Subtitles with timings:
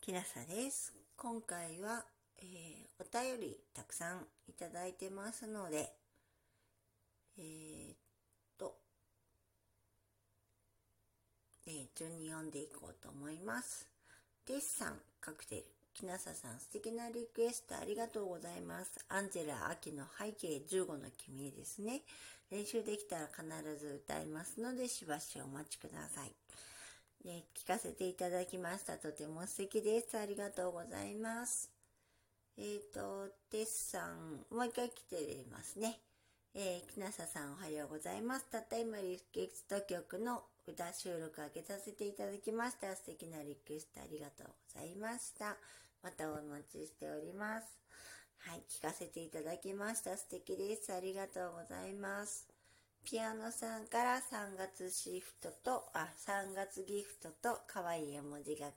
[0.00, 0.94] きなさです。
[1.14, 2.02] 今回は、
[2.38, 5.92] えー、お便りたくさんいただいてますので、
[7.36, 7.96] えー、っ
[8.58, 8.76] と、
[11.66, 13.86] えー、順に読んでいこうと思います。
[14.48, 15.64] デッサンカクテル。
[15.92, 19.04] きなささん素敵なリクエストありがとうございます。
[19.10, 22.00] アンジェラ・アキの背景15の君へですね。
[22.50, 23.44] 練習できたら必
[23.78, 26.32] ず歌いますので、しばしお待ちください。
[27.24, 28.96] ね、聞かせていただきました。
[28.96, 30.18] とても素敵です。
[30.18, 31.70] ありがとうございます。
[32.56, 36.00] えっ、ー、と、テスさん、もう一回来てますね。
[36.54, 38.46] えー、木下さんおはようございます。
[38.50, 42.94] たった今リクエスト曲の歌収録開けさせていただきました。
[42.96, 45.56] 素敵なリクエストありがとうございました。
[46.02, 47.66] またお待ちしております。
[48.38, 50.16] はい、聞かせていただきました。
[50.16, 50.92] 素敵です。
[50.92, 52.59] ありがとうございます。
[53.04, 58.68] ピアノさんから3月シフトと、あ、3月ギフトと可愛い絵文字が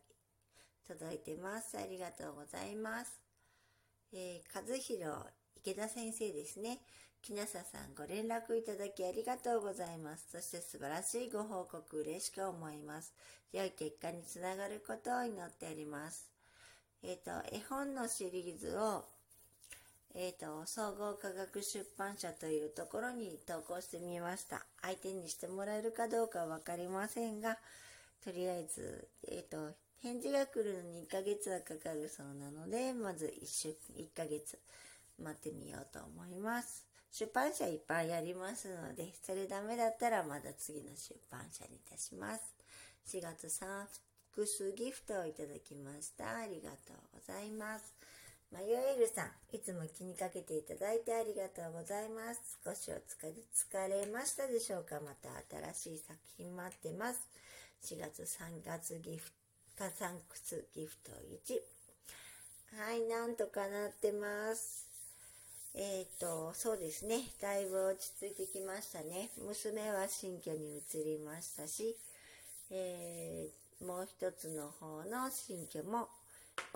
[0.88, 1.78] 届いてます。
[1.78, 3.20] ありがとうございます。
[4.14, 5.18] えー、和弘
[5.58, 6.80] 池田先生ですね。
[7.22, 10.28] 木下さんご連絡いただきありがとうございます。
[10.32, 13.14] そして素晴らしいご報告嬉しく思います。
[13.54, 16.30] 良い結果につながることを祈っております。
[17.02, 19.06] えっ、ー、と、絵本のシリーズを
[20.16, 24.66] えっ、ー、と、総合科学出版社というところに投稿してみました。
[24.82, 27.58] 相手にしてもらえるかどうかはわかりませんが、
[28.24, 34.60] とりあえず、え、ー、と、返事が来るのに1ヶ月はかかるそうなので、まず1週、1ヶ月
[35.18, 36.86] 待ってみようと思います。
[37.12, 42.54] 出版社いっぱいありますので、それダメだったらまだ次の出版社にいたします。
[43.08, 43.86] 4月3
[44.32, 46.38] 複数ギフトをいただきました。
[46.38, 47.94] ありがとうございます。
[48.54, 52.60] マヨエルさん、いつも気にかけていただいてありがとうございます。
[52.64, 55.02] 少しお疲れ、疲れましたでしょうか？
[55.02, 55.30] また
[55.74, 57.20] 新しい作品待ってます。
[57.82, 59.32] 4月3月ギフ
[59.76, 61.10] ト、サンクスギフト
[62.78, 62.80] 1。
[62.80, 64.88] はい、なんとかなってます。
[65.74, 67.22] えっ、ー、と、そうですね。
[67.42, 69.32] だいぶ落ち着いてきましたね。
[69.44, 71.98] 娘は新居に移りましたし、
[72.70, 76.08] えー、もう一つの方の新居も、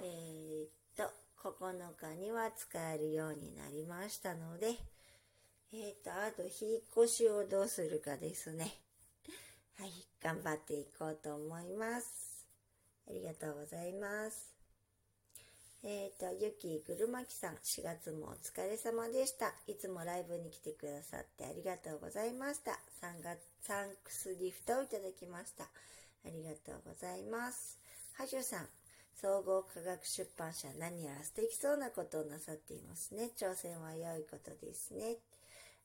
[0.01, 0.46] え、
[1.43, 4.67] 9日には使えるようになりましたので、
[5.73, 8.79] えっ、ー、と、あと引っ越しをどうするかですね。
[9.77, 12.47] はい、頑張っていこうと思います。
[13.07, 14.57] ありがとうございます。
[15.83, 19.53] えっ、ー、と、ゆきぐるまきさん、4月もお疲れ様でした。
[19.67, 22.79] いつもライブに来てくださってありがとうございました。
[23.01, 25.65] 3月、サンクスギフトをいただきました。
[25.65, 25.69] あ
[26.25, 27.77] りがとうございます。
[28.13, 28.69] はじゅさん、
[29.19, 33.31] 総合科学出版社何やら素敵そうなことをなさっていますね。
[33.35, 35.17] 挑戦は良いことですね。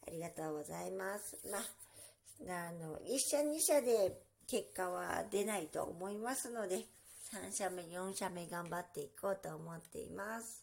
[0.06, 1.38] ありがとうございます。
[1.50, 6.84] まあ、あの、1社2社で結果は出ないと思いますので、
[7.32, 10.62] 3社目、4社目頑張っていこうと思っています。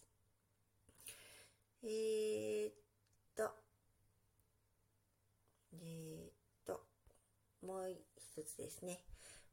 [1.83, 2.73] えー、っ
[3.35, 3.49] と、
[5.73, 6.31] えー、っ
[6.67, 6.81] と、
[7.65, 8.99] もう一つですね。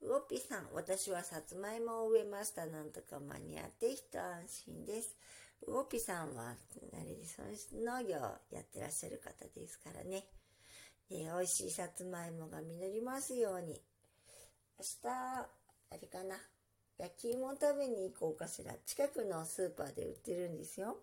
[0.02, 2.66] うおぴさん、私はさつまいもを植えました。
[2.66, 5.16] なんとか間に合って一安心です。
[5.66, 6.56] うおぴさんは、あ
[7.04, 7.40] れです、
[7.74, 8.16] 農業
[8.50, 10.24] やってらっしゃる方ですからね。
[11.10, 13.80] え美味しいさつまいもが実りますように。
[14.78, 15.46] 明日、あ
[16.00, 16.36] れかな。
[16.98, 18.74] 焼き芋食べに行こうかしら。
[18.84, 20.96] 近くのスーパーで売ってるんですよ。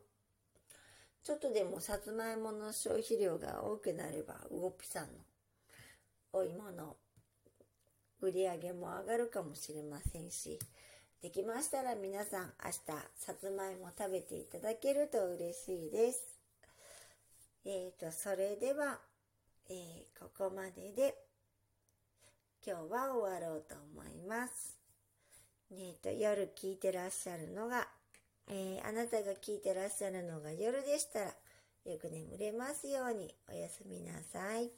[1.23, 5.19] ちょっとでもさつまいもの消費量が多くなれば、うおぴさんの
[6.33, 6.97] お芋の
[8.23, 10.57] 売り上げも上がるかもしれませんし、
[11.21, 12.77] できましたら皆さん明日
[13.17, 16.21] さつまいも食べていただけると嬉しいです。
[17.65, 18.99] えっ、ー、と、それでは、
[19.69, 21.15] えー、ここまでで
[22.65, 24.77] 今日は終わろうと思います。
[25.69, 27.89] えっ、と、夜聞いてらっしゃるのが、
[28.47, 34.71] えー、あなたが聞いてらっしゃるのが夜でしたら、よく眠れますようにおやすみなさい。